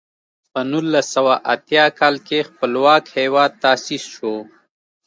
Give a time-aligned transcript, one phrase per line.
[0.51, 4.33] په نولس سوه اتیا کال کې خپلواک هېواد تاسیس شو.